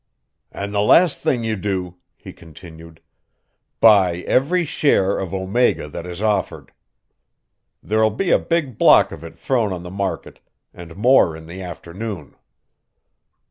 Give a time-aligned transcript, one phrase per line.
[0.51, 3.01] "And the last thing you do," he continued,
[3.79, 6.71] "buy every share of Omega that is offered.
[7.83, 10.39] There'll be a big block of it thrown on the market,
[10.73, 12.35] and more in the afternoon.